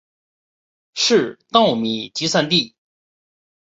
[0.95, 2.73] 是稻米集散地。